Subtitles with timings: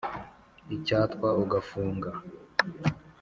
[0.75, 2.09] icyatwa ugafunga”